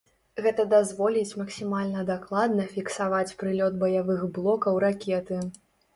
Гэта 0.43 0.63
дазволіць 0.69 1.37
максімальна 1.41 2.05
дакладна 2.11 2.65
фіксаваць 2.73 3.35
прылёт 3.43 3.73
баявых 3.85 4.25
блокаў 4.39 4.81
ракеты. 4.87 5.37